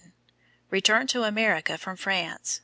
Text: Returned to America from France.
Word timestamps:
Returned 0.71 1.09
to 1.09 1.21
America 1.25 1.77
from 1.77 1.95
France. 1.95 2.59